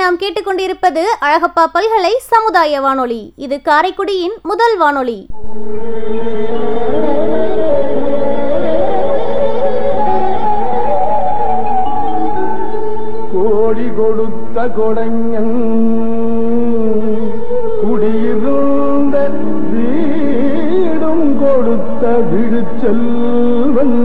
[0.00, 3.22] நாம் கேட்டுக்கொண்டிருப்பது அழகப்பா பல்கலை சமுதாய வானொலி.
[3.36, 5.18] இது காரைக்குடியின் முதல் வானொலி.
[13.34, 15.54] கோடி கொடுத்த கொடைஞன்
[17.82, 19.16] குடியிருந்த
[19.72, 23.98] வீடும் கொடுத்த விழுச்செல்வன்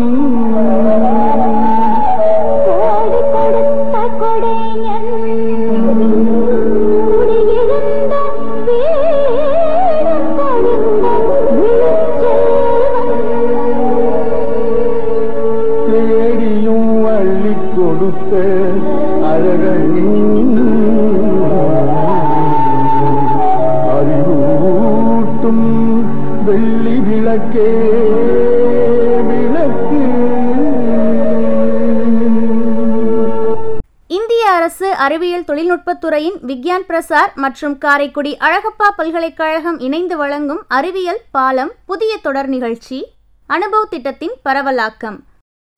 [35.75, 43.05] தொழில்நுட்பத்துறையின் விக்யான் பிரசார் மற்றும் காரைக்குடி அழகப்பா பல்கலைக்கழகம் இணைந்து வழங்கும் அறிவியல் பாலம் புதிய தொடர் நிகழ்ச்சி
[43.47, 45.19] அனுபவ திட்டத்தின் பரவலாக்கம்.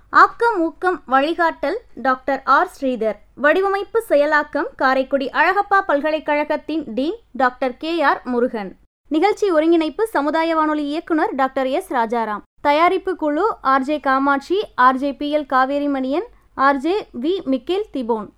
[0.09, 2.69] ஆக்கம் ஊக்கம் வழிகாட்டல் டாக்டர் ஆர்.
[2.79, 3.15] ஸ்ரீதர்.
[3.35, 8.01] வடிவமைப்பு செயலாக்கம் காரைக்குடி அழகப்பா பல்கலைக்கழகத்தின் dean doctor K.
[8.01, 8.21] R.
[8.23, 8.75] Murugan.
[9.09, 11.93] நிகழ்ச்சி ஒருங்கிணைப்பு சமுதாய வானொலி இயக்குனர் டாக்டர் எஸ்.
[11.93, 12.41] ராஜாராம்.
[12.61, 15.37] தயாரிப்பு குழு RJ Kamatchi RJ P.
[15.37, 15.49] L.
[15.49, 17.35] Kaverimaniyan RJ V.
[17.43, 18.35] Michael Thibon.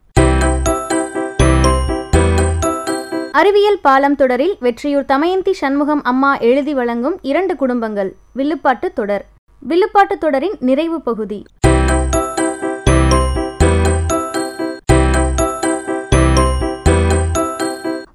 [3.31, 9.25] அறிவியல் பாலம் தொடரில் வெற்றியூர் தமயந்தி சண்முகம் அம்மா எழுதி வழங்கும் இரண்டு குடும்பங்கள் வில்லுப்பாட்டு தொடர்.
[9.59, 11.45] வில்லுப்பாட்டு தொடரின் நிறைவு பகுதி.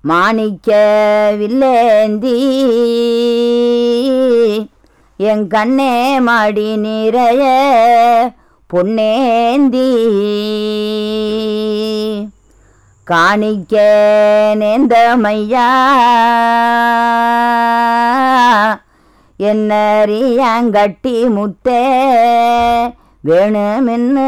[0.02, 0.70] மாணிக்க
[1.38, 2.36] வில்லேந்தி
[5.16, 7.44] என் கண்ணே மாடி நிறைய
[8.74, 9.88] பொன்னேந்தி.
[13.10, 13.74] காணிக்க
[14.60, 15.68] நேந்தமையா
[19.38, 21.82] என்னறியாங்கட்டி முத்தே
[23.26, 24.18] வேணுமென்ன.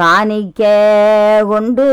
[0.00, 0.62] காணிக்க
[1.48, 1.86] கொண்டு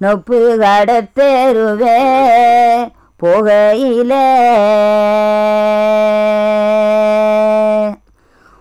[0.00, 1.98] நொப்பு கடத்தேருவே
[3.22, 4.12] போகையில.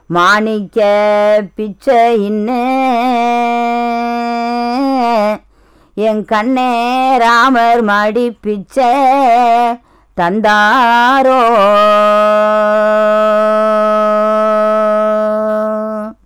[0.10, 0.80] மாணிக்க
[1.58, 2.50] பிச்சை இன்ன.
[5.98, 6.70] என் கண்ணே
[7.24, 8.90] ராமர் மாடி பிச்சை
[10.18, 11.40] தந்தாரோ.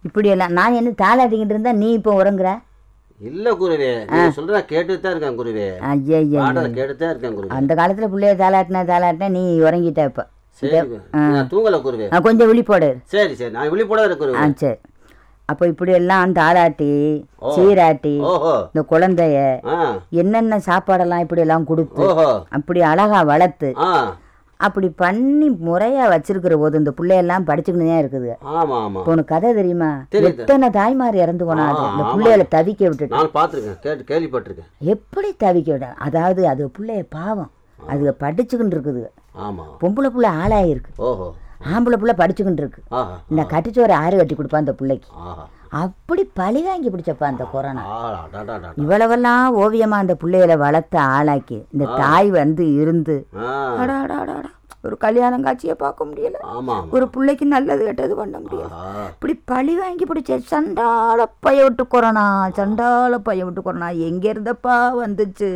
[0.08, 2.50] இப்படியெல்லாம் நான் என்ன தாளாட்டிக்கிட்டு இருந்தா நீ இப்போ உறங்குற?
[3.22, 3.90] இல்ல குருவே
[4.38, 5.66] சொல்ற கேட்டுட்டு தான் இருக்கேன் குருவே.
[5.90, 6.20] ஐயா
[6.78, 7.52] கேட்டுட்டு தான் இருக்கேன் குருவே.
[7.58, 10.24] அந்த காலத்துல பிள்ளைய தாளாட்டினா தாளாட்டினா நீ உறங்கிட்ட இப்போ
[12.28, 13.52] கொஞ்சம் விழிப்போடு சரி சரி.
[13.52, 14.00] நான் விழிப்போட
[14.42, 14.78] ஆ சரி.
[15.50, 16.90] அப்போ இப்படியெல்லாம் தாளாட்டி
[17.54, 18.52] சீராட்டி ஓஹோ.
[18.72, 19.38] இந்த குழந்தைய
[20.22, 22.28] என்னென்ன சாப்பாடெல்லாம் இப்படியெல்லாம் கொடுத்து ஓஹோ.
[22.58, 23.70] அப்படி அழகா வளர்த்து
[24.60, 28.32] அப்படி பண்ணி முறையா வச்சிருக்கிற போது இந்த பிள்ளையெல்லாம் படிச்சுக்கிட்டு தான் இருக்குது.
[29.12, 29.90] உனக்கு கதை தெரியுமா.
[30.32, 31.54] எத்தனை தாய்மார் இறந்து ஆமா,
[31.92, 32.04] இந்த.
[32.14, 33.16] பிள்ளைகளை தவிக்க விட்டுட்டு.
[34.12, 34.68] கேள்விப்பட்டிருக்கேன்.
[34.94, 35.88] எப்படி தவிக்க விட?
[36.08, 37.52] அதாவது அது பிள்ளைய பாவம்.
[37.80, 39.04] அது படிச்சுக்கிட்டு இருக்குது.
[39.38, 39.66] ஆமா.
[39.82, 40.92] பொம்பளை புள்ள ஆளாயிருக்கு.
[40.96, 41.34] ஓஹோ.
[41.74, 42.84] ஆம்பளை புள்ள படிச்சுக்கிட்டு இருக்கு
[43.30, 45.08] இந்த கட்டிச்சோறு ஆறு கட்டி கொடுப்பா அந்த பிள்ளைக்கு.
[45.70, 47.82] அப்படி பழி வாங்கி பிடிச்சப்பா அந்த கொரோனா.
[48.76, 53.28] இவ்வளவெல்லாம் ஓவியமா அந்த பிள்ளைகளை வளர்த்து ஆளாக்கி இந்த தாய் வந்து இருந்து.
[53.80, 54.58] அடாடாடாடா.
[54.84, 56.38] ஒரு கல்யாணம் காட்சியை பார்க்க முடியல.
[56.96, 58.70] ஒரு பிள்ளைக்கு நல்லது கெட்டது பண்ண முடியல.
[59.14, 62.24] இப்படி பழி வாங்கி பிடிச்ச சண்டால பைய விட்டு கொரோனா
[62.60, 65.50] சண்டால பைய விட்டு கொரோனா எங்க இருந்தப்பா வந்துச்சு.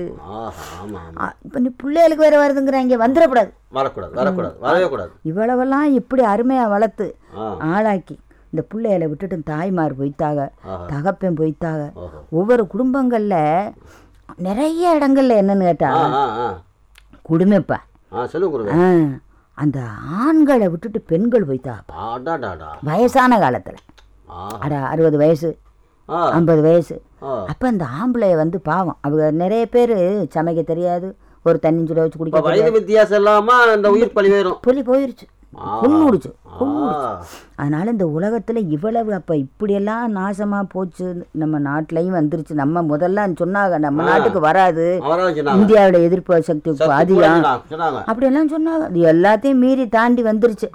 [1.46, 3.52] இப்ப நீ பிள்ளைகளுக்கு வேற வருதுங்கிறாங்க வந்துடக்கூடாது.
[3.78, 7.08] வரக்கூடாது வரக்கூடாது வரவே கூடாது இவ்வளவெல்லாம் இப்படி அருமையா வளர்த்து
[7.72, 8.18] ஆளாக்கி
[8.52, 10.50] இந்த பிள்ளைகளை விட்டுட்டு தாய்மார் போய்த்தாக
[10.92, 11.82] தகப்பன் போய்த்தாக
[12.40, 13.38] ஒவ்வொரு குடும்பங்கள்ல
[14.48, 15.90] நிறைய இடங்கள்ல என்னன்னு கேட்டா
[17.30, 17.78] குடுமைப்பா.
[18.34, 18.74] சொல்லுங்க
[19.58, 19.80] அந்த
[20.26, 21.76] ஆண்களை விட்டுட்டு பெண்கள் டா
[22.82, 23.76] வயசான காலத்துல.
[24.60, 25.50] அட அறுபது வயசு
[26.10, 26.96] ஐம்பது வயசு.
[27.52, 28.98] அப்போ அந்த ஆம்பளைய வந்து பாவம்.
[29.02, 29.94] அவங்க நிறைய பேர்
[30.36, 31.10] சமைக்க தெரியாது.
[31.44, 35.28] ஒரு தண்ணி சுட வச்சு குடிக்க வித்தியாசம் இல்லாம அந்த உயிர் பழி வரும் புலி போயிருச்சு.
[35.82, 36.30] குன்னுடுச்சு
[36.60, 37.10] குன்னுடுச்சு.
[37.62, 41.08] அதனால இந்த உலகத்துல இவ்வளவு அப்ப இப்படியெல்லாம் நாசமா போச்சு
[41.42, 42.54] நம்ம நாட்டிலையும் வந்துருச்சு.
[42.62, 44.86] நம்ம முதல்ல சொன்னாங்க நம்ம நாட்டுக்கு வராது.
[45.60, 47.46] இந்தியாவோட எதிர்ப்பு சக்தி அதிகம்
[48.10, 48.84] அப்படியெல்லாம் சொன்னாங்க.
[48.90, 50.70] அது எல்லாத்தையும் மீறி தாண்டி வந்துருச்சு.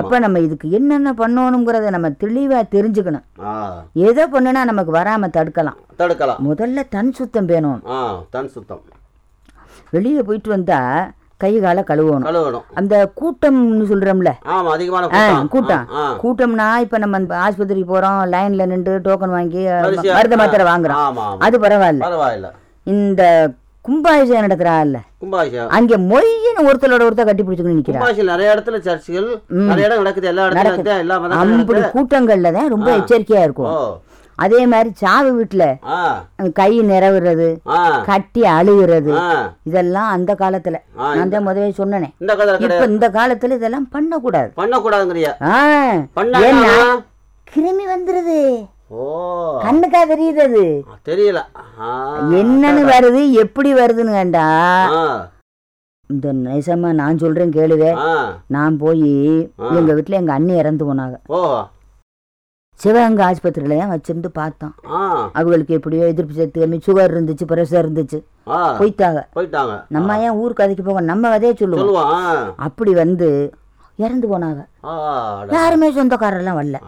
[0.00, 3.26] அப்ப நம்ம இதுக்கு என்னென்ன பண்ணணுங்கிறத நம்ம தெளிவா தெரிஞ்சுக்கணும்.
[4.08, 5.78] எதை பண்ணுனா நமக்கு வராம தடுக்கலாம்.
[6.02, 6.42] தடுக்கலாம்.
[6.48, 7.80] முதல்ல தன் சுத்தம் வேணும்
[8.36, 8.84] தன் சுத்தம்.
[9.94, 10.78] வெளியே போயிட்டு வந்தா
[11.42, 12.26] கை காலை கழுவணும்.
[12.26, 12.64] கழுவணும்.
[12.74, 14.30] அந்த கூட்டம்னு சொல்றோம்ல.
[14.48, 15.84] ஆமா அதிகமான ஆ, கூட்டம்.
[16.22, 19.62] கூட்டம்னா இப்ப நம்ம ஆஸ்பத்திரிக்கு போறோம் லைன்ல நின்று டோக்கன் வாங்கி
[20.12, 21.18] மருந்து மாத்திரை வாங்குறோம்.
[21.38, 22.04] அது பரவாயில்ல.
[22.06, 22.50] பரவாயில்ல.
[22.86, 23.22] இந்த
[23.84, 25.70] கும்பாபிஷேகம் நடத்துறாள்ல கும்பாபிஷேகம்.
[25.70, 29.28] அங்க மொய்யின்னு ஒருத்தரோட ஒருத்தர் கட்டி பிடிச்சுக்கணும் நிக்கிறா நிறைய இடத்துல சர்ச்சுகள்
[29.64, 30.28] நிறைய இடம் நடக்குது.
[30.28, 31.16] எல்லா இடத்துல எல்லா.
[31.96, 32.88] கூட்டங்கள்ல தான் ரொம்ப.
[32.96, 33.72] எச்சரிக்கையா இருக்கும்.
[34.42, 35.64] அதே மாதிரி சாவு வீட்டுல
[36.52, 37.48] கை நிறவுறது
[38.04, 39.14] கட்டி அழுகிறது
[39.62, 40.76] இதெல்லாம் அந்த காலத்துல.
[41.16, 42.08] நான் தான் முதவே சொன்னனே.
[42.66, 44.50] இப்ப இந்த காலத்துல இதெல்லாம் பண்ணக்கூடாது.
[44.56, 45.32] பண்ணக்கூடாதுங்கிறியா?
[46.48, 46.74] ஏன்னா
[47.46, 48.38] கிருமி வந்துருது.
[49.64, 50.64] கண்ணுக்கா தெரியுது அது.
[51.08, 51.40] தெரியல.
[52.40, 54.44] என்னன்னு வருது எப்படி வருதுன்னு வேண்டா
[54.96, 55.04] ஆ,
[56.10, 57.90] இந்த நிஜமா நான் சொல்றேன் கேளுவே.
[58.46, 59.06] நான் போய்.
[59.78, 61.16] எங்க வீட்டுல எங்க அண்ணி இறந்து போனாங்க.
[62.82, 64.74] சிவகங்கை ஆஸ்பத்திரியில தான் வச்சிருந்து பார்த்தோம்.
[65.38, 68.18] அவங்களுக்கு எப்படியோ எதிர்ப்பு சக்தி கம்மி சுகர் இருந்துச்சு பிரஷர் இருந்துச்சு.
[68.80, 69.20] போயிட்டாங்க.
[69.36, 69.74] போயிட்டாங்க.
[69.96, 72.14] நம்ம ஏன் ஊர் கதைக்கு போக நம்ம அதே சொல்லுவோம்.
[72.68, 73.28] அப்படி வந்து
[74.04, 74.60] இறந்து போனாங்க.
[75.56, 76.78] யாருமே சொந்தக்காரர்லாம் வரல.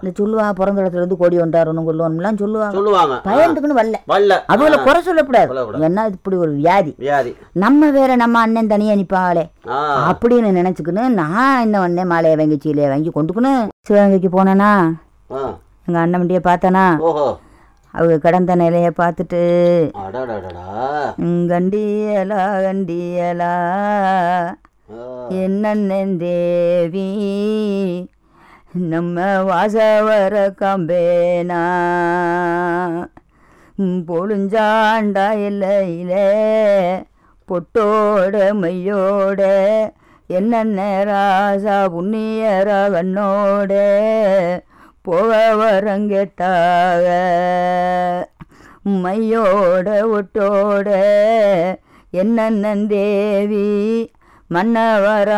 [0.00, 2.74] இந்த சொல்லுவா பிறந்த இடத்துல இருந்து கோடி வந்தாரணும் கொள்ளுவோம்லாம் சொல்லுவாங்க.
[2.78, 3.16] சொல்லுவாங்க.
[3.28, 4.36] பயந்துக்குன்னு வரல.
[4.54, 5.82] அவங்கள குறை சொல்லக்கூடாது.
[5.88, 7.32] ஏன்னா இது இப்படி ஒரு வியாதி.
[7.64, 9.44] நம்ம வேற நம்ம அண்ணன் தனியா நிப்பாளே
[10.10, 13.54] அப்படின்னு நினைச்சுக்கின்னு நான் என்ன பண்ணேன் மாலையை வாங்கி சீலையை வாங்கி கொண்டுக்குன்னு
[13.88, 14.72] சிவகங்கைக்கு போனேனா
[15.30, 15.40] ஆ.
[15.86, 16.84] எங்க அண்ணன் வண்டியை பார்த்தேனா?
[17.94, 19.40] அவங்க கடந்த நிலையை பார்த்துட்டு
[20.00, 20.64] அடடடடா
[21.18, 23.52] "ம், கண்டியலா கண்டியலா
[24.90, 25.00] ஆ,
[25.38, 27.08] என்னண்ணன் தேவி?
[28.88, 31.62] நம்ம வாசவர கம்பேனா?
[34.08, 36.12] பொழுஞ்சாண்டா இல்லையில
[37.48, 39.42] பொட்டோட மையோட
[40.30, 43.72] என்னென்ன ராசா புண்ணியர கண்ணோட
[45.08, 47.06] போக வரங்கெட்டாக
[49.02, 50.88] மையோட ஒட்டோட
[52.20, 53.68] என்னென்னன் தேவி
[54.50, 55.30] மன்னவர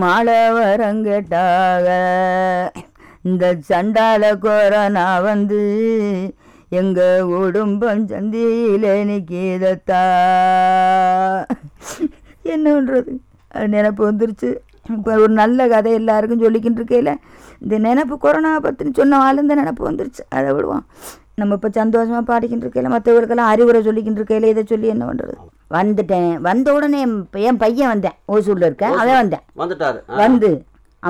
[0.00, 1.86] மாலை வரங்கட்டாக
[3.28, 5.60] இந்த சண்டால கொரோனா வந்து
[6.80, 10.02] எங்கள் குடும்பம் சந்தியில நிற்கிதத்தா
[12.54, 13.12] என்ன பண்ணுறது
[13.74, 14.50] நினப்பு வந்துருச்சு.
[14.96, 17.12] இப்போ ஒரு நல்ல கதை எல்லாருக்கும் சொல்லிக்கிட்டு இருக்கையில்
[17.64, 20.22] இந்த நினப்பு கொரோனா பற்றின்னு சொன்ன இந்த நினப்பு வந்துருச்சு.
[20.36, 20.84] அதை விடுவோம்.
[21.40, 25.34] நம்ம இப்போ சந்தோஷமாக பாடிக்கிட்டு இருக்கையில் மற்றவர்களுக்கெல்லாம் அறிவுரை சொல்லிக்கிட்டு இருக்கையில் இதை சொல்லி என்ன பண்ணுறது
[25.76, 26.32] வந்துட்டேன்.
[26.48, 27.00] வந்த உடனே
[27.50, 28.16] என் பையன் வந்தேன்.
[28.34, 29.44] ஓசூரில் இருக்கேன் அவன் வந்தேன்.
[29.62, 30.00] வந்துட்டாரு.
[30.22, 30.50] வந்து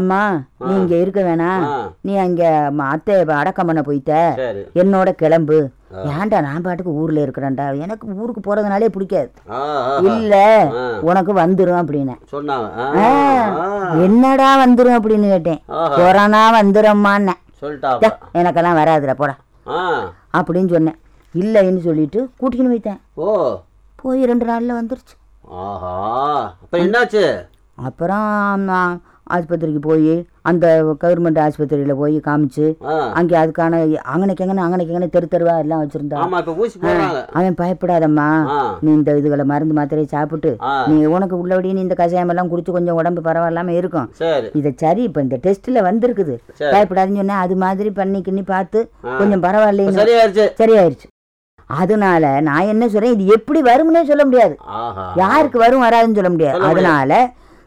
[0.01, 0.21] அம்மா
[0.67, 1.65] நீ இங்கே இருக்க வேணாம்.
[2.07, 2.51] நீ அங்கே
[2.93, 4.13] அத்தை அடக்கம் பண்ண போயிட்ட.
[4.83, 5.59] என்னோட கிளம்பு.
[5.93, 7.81] ஏன்டா நான் பாட்டுக்கு ஊரில் இருக்கிறேன்டா?
[7.81, 9.31] எனக்கு ஊருக்கு போகிறதுனாலே பிடிக்காது.
[10.03, 10.69] இல்ல.
[11.00, 12.17] உனக்கு வந்துரும் அப்படின்னு.
[14.03, 15.62] என்னடா வந்துரும் அப்படின்னு கேட்டேன்.
[15.67, 19.37] கொரோனா வந்துடும்மான்னேன் சொல்லிட்டாப்பா எனக்கெல்லாம் வராதுடா போடா.
[20.37, 20.99] அப்படின்னு சொன்னேன்.
[21.35, 23.00] இல்லைன்னு சொல்லிட்டு கூட்டிக்கின்னு போயிட்டேன்.
[23.15, 23.59] ஓ.
[23.97, 25.17] போய் ரெண்டு நாளில் வந்துருச்சு.
[25.49, 26.55] ஆஹா.
[26.62, 27.49] அப்ப என்னாச்சு?
[27.75, 28.69] அப்புறம்
[29.31, 30.67] ஆஸ்பத்திரிக்கு போய் அந்த
[31.03, 32.67] கவர்மெண்ட் ஆஸ்பத்திரியில் போய் காமிச்சு
[33.19, 33.81] அங்கே அதுக்கான
[34.12, 36.19] அங்கனைக்கு எங்கன்னு அங்கனைக்கு எங்கன்னு தெரு தெருவா எல்லாம் வச்சுருந்தா.
[36.25, 37.21] ஆமா இப்ப ஊசி போடுறாங்க.
[37.39, 38.29] அவன் பயப்படாதம்மா.
[38.85, 40.53] நீ இந்த இதுகளை மருந்து மாத்திரையை சாப்பிட்டு
[40.91, 44.11] நீ உனக்கு உள்ளபடி நீ இந்த கஷாயம் எல்லாம் குடிச்சு கொஞ்சம் உடம்பு பரவாயில்லாம இருக்கும்.
[44.61, 46.37] இதை சரி இப்போ இந்த டெஸ்ட்டில் வந்திருக்குது.
[46.75, 48.81] பயப்படாதுன்னு சொன்னேன் அது மாதிரி பண்ணி கிண்ணி பார்த்து.
[49.21, 51.09] கொஞ்சம் பரவாயில்லைன்னு சரியாயிருச்சு.
[51.83, 54.56] அதனால நான் என்ன சொல்றேன் இது எப்படி வரும்னே சொல்ல முடியாது.
[55.21, 56.61] யாருக்கு வரும் வராதுன்னு சொல்ல முடியாது.
[56.71, 57.21] அதனால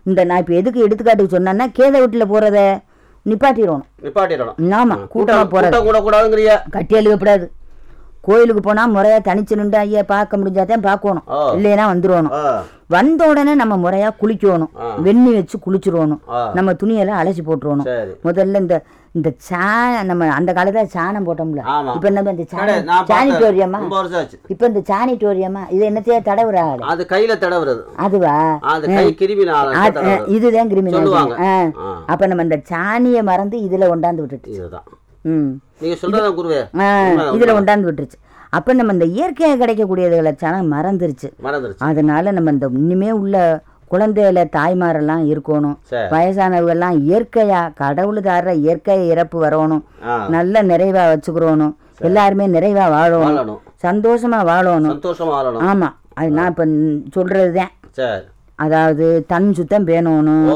[0.05, 2.59] இந்த நான் இப்போ எதுக்கு எடுத்துக்காட்டுக்கு சொன்னேன்னா கேத வீட்டில் போகிறத
[3.25, 3.85] நிப்பாட்டிடணும்.
[4.05, 4.57] நிப்பாட்டிடணும்.
[4.79, 7.45] ஆமா கூட்டமாக போகிறது கூட கூடாதுங்கிறிய கட்டி எழுதப்படாது
[8.25, 11.25] கோயிலுக்கு போனால் முறையாக தனிச்சு நின்று ஐயா பார்க்க முடிஞ்சாதான் பார்க்கணும்.
[11.55, 12.33] இல்லைன்னா வந்துருவணும்.
[12.41, 12.63] ஆ.
[12.87, 14.71] வந்த உடனே நம்ம முறையாக குளிக்கணும்.
[15.03, 16.21] வெண்ணி வச்சு குளிச்சிருவணும்.
[16.29, 16.51] ஆ.
[16.53, 17.83] நம்ம துணியெல்லாம் அலசி போட்டுருவணும்.
[17.83, 18.11] சரி.
[18.23, 18.77] முதல்ல இந்த
[19.11, 19.59] இந்த சா
[20.03, 21.61] நம்ம அந்த காலத்துல சாணம் போட்டோம்ல.
[21.93, 22.45] இப்போ நம்ம இந்த.
[23.09, 23.79] சானிட்டோரியமா
[24.47, 27.81] இப்போ இந்த சானிட்டோரியமா இது என்னத்தையா தடவுறாள் அது கையில தடவுறது.
[27.97, 28.35] அதுவா?
[30.27, 31.35] இதுதான் கிருமி சொல்லுவாங்க.
[31.35, 31.71] நாசினி.
[31.79, 31.87] ஆ.
[31.87, 32.01] ஆ.
[32.05, 34.51] அப்ப நம்ம இந்த சாணியை மறந்து இதுல கொண்டாந்து விட்டுட்டு.
[35.25, 35.61] இதுதான் ம்.
[35.79, 36.77] நீங்க சொல்றதா குருவே.
[36.77, 37.49] இதுல உண்மை.
[37.51, 38.17] கொண்டாந்து விட்டுருச்சு.
[38.49, 41.31] அப்ப நம்ம இந்த இயற்கையாக கிடைக்கக்கூடியதுகளை சாணம் மறந்துருச்சு.
[41.43, 41.75] மறந்துருச்சு.
[41.77, 45.75] அதனால நம்ம இந்த இனிமே உள்ள குழந்தையில தாய்மாரெல்லாம் இருக்கணும்.
[46.09, 49.81] வயசானவங்கெல்லாம் இயற்கையா கடவுள் தர்ற இயற்கை இறப்பு வரணும்.
[50.29, 51.75] நல்ல நிறைவா வச்சுக்கிறோணும்.
[51.99, 53.59] எல்லாருமே நிறைவா வாழணும்.
[53.83, 54.99] சந்தோஷமா வாழணும்.
[55.59, 55.89] ஆமா.
[56.13, 56.65] அது நான் இப்ப
[57.15, 57.71] சொல்றதுதான்.
[58.55, 60.47] அதாவது தன் சுத்தம் பேணணும்.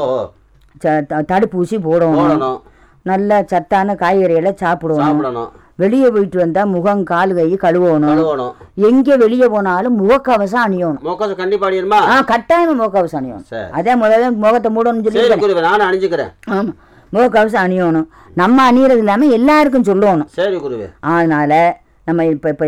[0.82, 2.60] தடுப்பூசி போடணும்.
[3.02, 5.50] நல்ல சத்தான காய்கறிகளை சாப்பிடணும்.
[5.82, 8.52] வெளியே போயிட்டு வந்தா முகம் கால் கை கழுவணும்.
[8.88, 11.34] எங்க வெளியே போனாலும் முகக்கவசம் அணியணும்.
[11.42, 13.44] கண்டிப்பா அடிக்கணுமா ஆ கட்டாயமா முகக்கவசம் அணியணும்.
[13.78, 16.32] அதே முதல்ல முகத்தை மூடணும்னு சொல்லி நானும் அணிஞ்சுக்கிறேன்.
[16.56, 16.72] ஆமா.
[17.14, 18.08] முகக்கவசம் அணியணும்.
[18.40, 20.28] நம்ம அணியறது இல்லாம எல்லாருக்கும் சொல்லணும்.
[20.40, 20.88] சரி குருவே.
[21.14, 22.66] அதனால நம்ம இப்போ இப்போ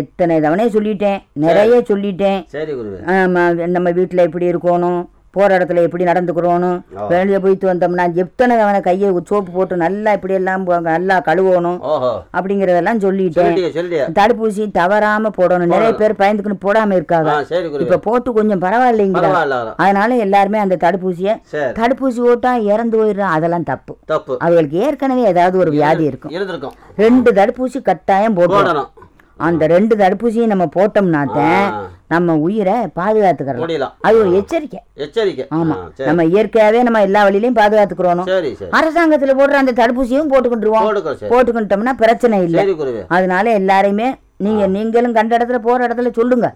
[0.00, 1.20] எத்தனை தவணையே சொல்லிட்டேன்.
[1.44, 2.40] நிறைய சொல்லிட்டேன்.
[2.54, 2.98] சரி குருவே.
[3.18, 3.42] ஆமா,
[3.76, 5.00] நம்ம வீட்டில் எப்படி இருக்கணும்.
[5.30, 6.76] போகிற இடத்துல எப்படி நடந்துக்கிறோணும்.
[7.08, 11.78] வெளியே போயிட்டு வந்தோம்னா எத்தனை தவணை கையை சோப்பு போட்டு நல்லா இப்படி எல்லாம் நல்லா கழுவணும்
[12.36, 13.54] அப்படிங்கிறதெல்லாம் சொல்லிட்டேன்.
[14.18, 15.72] தடுப்பூசி தவறாம போடணும்.
[15.74, 17.30] நிறைய பேர் பயந்துக்குன்னு போடாம இருக்காங்க.
[17.84, 19.74] இப்ப போட்டு கொஞ்சம் பரவாயில்லைங்க பரவாயில்ல அதான்.
[19.76, 21.34] அதனால எல்லாருமே அந்த தடுப்பூசியை
[21.80, 23.96] தடுப்பூசி போட்டா இறந்து போயிடுறோம் அதெல்லாம் தப்பு.
[24.04, 24.36] தப்பு.
[24.40, 26.32] அவங்களுக்கு ஏற்கனவே ஏதாவது ஒரு வியாதி இருக்கும்.
[26.96, 28.88] ரெண்டு தடுப்பூசி கட்டாயம் போடணும்.
[29.36, 31.84] அந்த ரெண்டு தடுப்பூசியும் நம்ம போட்டோம்னாத்தான் ஆ.
[32.08, 34.80] நம்ம உயிரை பாதுகாத்துக்கிறோம் அது ஒரு எச்சரிக்கை.
[34.94, 35.46] எச்சரிக்கை.
[35.54, 35.76] ஆமா.
[36.04, 38.22] நம்ம இயற்கையாவே நம்ம எல்லா வழியிலையும் பாதுகாத்துக்கிறோம்
[38.70, 40.86] அரசாங்கத்துல போடுற அந்த தடுப்பூசியும் போட்டுக்கிட்டுருவோம்
[41.20, 42.76] போட்டுக்கிட்டோம்னா பிரச்சனை இல்லை.
[43.08, 46.54] அதனால எல்லாரையுமே நீங்க நீங்களும் கண்ட இடத்துல போற இடத்துல சொல்லுங்க.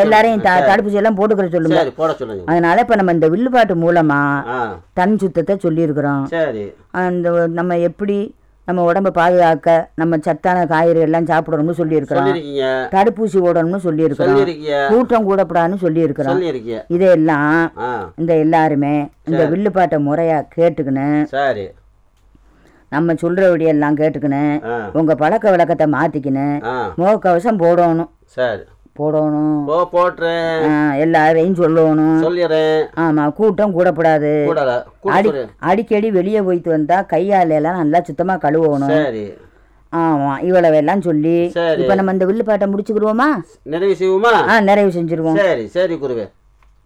[0.00, 0.42] எல்லாரையும்.
[0.42, 1.84] தடுப்பூசி எல்லாம் போட்டுக்கிற சொல்லுங்க.
[2.46, 4.42] அதனால இப்ப நம்ம இந்த வில்லுப்பாட்டு மூலமா
[4.92, 6.24] தன் சுத்தத்தை சொல்லியிருக்கிறோம்.
[6.24, 6.72] சரி.
[6.90, 8.34] அந்த நம்ம எப்படி
[8.68, 12.26] நம்ம உடம்ப பாதுகாக்க நம்ம சத்தான காய்கறி எல்லாம் சாப்பிடணும்னு சொல்லியிருக்கிறோம்
[12.92, 14.34] தடுப்பூசி போடணும்னு சொல்லியிருக்கிறோம்
[14.90, 16.34] கூட்டம் கூடப்படாதுன்னு சொல்லியிருக்கிறோம்
[16.88, 17.54] இதையெல்லாம்
[18.16, 18.94] இந்த எல்லாருமே
[19.28, 19.42] இந்த.
[19.52, 21.06] வில்லுப்பாட்டை முறையா கேட்டுக்கின்னு
[22.92, 24.76] நம்ம சொல்றபடியெல்லாம் கேட்டுக்கின்னு ஆ.
[24.92, 26.76] உங்க பழக்க வழக்கத்தை மாத்திக்கின்னு ஆ.
[26.98, 28.10] முகக்கவசம் போடணும்.
[28.36, 28.62] சரி.
[29.00, 29.58] போடணும்.
[29.70, 32.20] போ போட்டுறேன் எல்லாரையும் சொல்லணும்.
[32.26, 34.32] சொல்லிடுறேன் ஆமா கூட்டம் கூடப்படாது.
[35.70, 38.94] அடிக்கடி வெளியே போயிட்டு வந்தா கையால எல்லாம் நல்லா சுத்தமா கழுவணும்.
[38.94, 39.26] சரி.
[39.92, 41.36] ஆமா இவ்வளவு எல்லாம் சொல்லி.
[41.82, 43.28] இப்ப நம்ம இந்த வில்லுப்பாட்டை முடிச்சுக்கிடுவோமா?
[43.74, 44.32] நிறைவு செய்வோமா?
[44.52, 45.38] ஆ நிறைவு செஞ்சிருவோம்.
[45.42, 46.26] சரி சரி குருவே.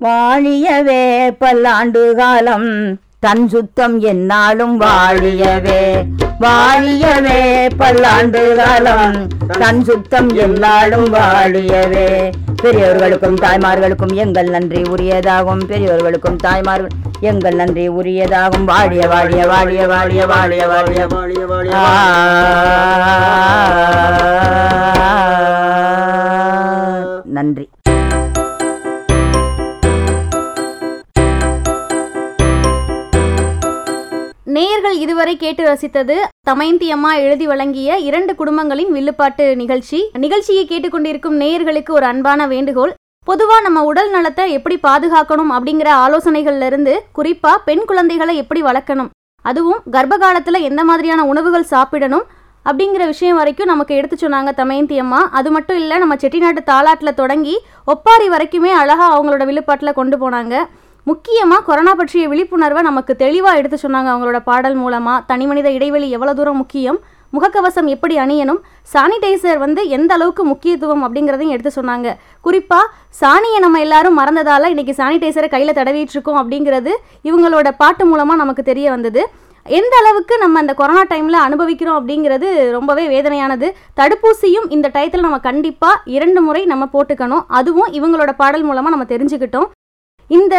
[0.01, 1.03] வாழியவே
[1.41, 2.69] பல்லாண்டு காலம்
[3.23, 5.83] தன் சுத்தம் என்னாலும் வாழியவே
[6.41, 12.33] வாழியவே பல்லாண்டு காலம் தன் சுத்தம் என்னாலும் வாழியவே.
[12.63, 15.63] பெரியவர்களுக்கும் தாய்மார்களுக்கும் எங்கள் நன்றி உரியதாகும்.
[15.67, 16.89] பெரியவர்களுக்கும் தாய்மார்கள்
[17.21, 18.65] எங்கள் நன்றி உரியதாகும்.
[18.65, 21.07] வாழிய வாழிய வாழிய வாழிய வாழிய வாழிய.
[21.07, 21.75] வாழிய வாழிய
[27.25, 27.71] நன்றி.
[34.55, 36.15] நேயர்கள் இதுவரை கேட்டு ரசித்தது
[36.49, 39.99] தமயந்தி அம்மா எழுதி வழங்கிய இரண்டு குடும்பங்களின் வில்லுப்பாட்டு நிகழ்ச்சி.
[40.25, 42.93] நிகழ்ச்சியை கேட்டுக்கொண்டிருக்கும் நேயர்களுக்கு ஒரு அன்பான வேண்டுகோள்.
[43.27, 49.11] பொதுவா நம்ம உடல் நலத்தை எப்படி பாதுகாக்கணும் அப்படிங்கிற ஆலோசனைகள்ல இருந்து குறிப்பா பெண் குழந்தைகளை எப்படி வளர்க்கணும்
[49.45, 52.27] அதுவும் கர்ப்ப காலத்துல எந்த மாதிரியான உணவுகள் சாப்பிடணும்
[52.67, 55.23] அப்படிங்கிற விஷயம் வரைக்கும் நமக்கு எடுத்து சொன்னாங்க தமயந்தி அம்மா.
[55.39, 57.55] அது மட்டும் இல்லை நம்ம செட்டிநாட்டு தாலாட்டில் தொடங்கி
[57.95, 60.55] ஒப்பாரி வரைக்குமே அழகா அவங்களோட விழுப்பாட்டில் கொண்டு போனாங்க.
[61.11, 66.61] முக்கியமாக கொரோனா பற்றிய விழிப்புணர்வை நமக்கு தெளிவாக எடுத்து சொன்னாங்க அவங்களோட பாடல் மூலமாக தனிமனித இடைவெளி எவ்வளோ தூரம்
[66.63, 66.99] முக்கியம்?
[67.35, 68.61] முகக்கவசம் எப்படி அணியணும்?
[68.93, 72.09] சானிடைசர் வந்து எந்த அளவுக்கு முக்கியத்துவம் அப்படிங்கிறதையும் எடுத்து சொன்னாங்க.
[72.47, 72.91] குறிப்பாக
[73.21, 76.95] சாணியை நம்ம எல்லாரும் மறந்ததால் இன்னைக்கு சானிடைசரை கையில் தடவிட்டு இருக்கோம் அப்படிங்கிறது
[77.29, 79.23] இவங்களோட பாட்டு மூலமாக நமக்கு தெரிய வந்தது.
[79.67, 83.67] எந்த அளவுக்கு நம்ம அந்த கொரோனா டைமில் அனுபவிக்கிறோம் அப்படிங்கிறது ரொம்பவே வேதனையானது.
[84.01, 87.45] தடுப்பூசியும் இந்த டயத்தில் நம்ம கண்டிப்பாக இரண்டு முறை நம்ம போட்டுக்கணும்.
[87.61, 89.69] அதுவும் இவங்களோட பாடல் மூலமாக நம்ம தெரிஞ்சுக்கிட்டோம்.
[90.31, 90.57] இந்த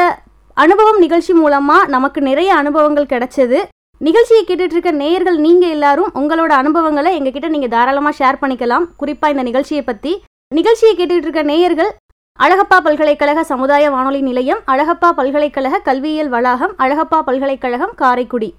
[0.62, 3.60] அனுபவம் நிகழ்ச்சி மூலமாக நமக்கு நிறைய அனுபவங்கள் கிடைச்சது.
[4.07, 8.86] நிகழ்ச்சியை கேட்டுட்டு இருக்க நேயர்கள் நீங்கள் எல்லாரும் உங்களோட அனுபவங்களை எங்ககிட்ட நீங்கள் தாராளமாக ஷேர் பண்ணிக்கலாம்.
[9.01, 10.12] குறிப்பாக இந்த நிகழ்ச்சியை பற்றி
[10.57, 11.91] நிகழ்ச்சியை கேட்டுட்டு இருக்க நேயர்கள்
[12.39, 18.50] அழகப்பா பல்கலைக்கழக சமுதாய வானொலி நிலையம் அழகப்பா பல்கலைக்கழக கல்வியியல் வளாகம் அழகப்பா பல்கலைக்கழகம் காரைக்குடி.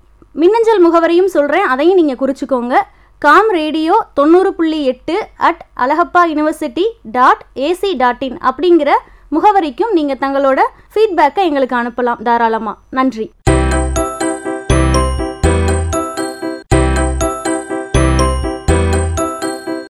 [0.43, 2.75] மின்னஞ்சல் முகவரியும் சொல்கிறேன் அதையும் நீங்கள் குறிச்சிக்கோங்க.
[3.23, 5.17] காம் ரேடியோ தொண்ணூறு புள்ளி எட்டு
[5.49, 6.85] at Alagappa university
[7.17, 8.91] dot AC dot in அப்படிங்கிற
[9.37, 10.61] முகவரிக்கும் நீங்கள் தங்களோட
[10.95, 12.23] ஃபீட்பேக்கை எங்களுக்கு அனுப்பலாம்.
[12.23, 13.27] தாராளமாக நன்றி.